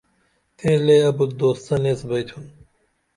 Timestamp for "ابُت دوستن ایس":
1.09-2.01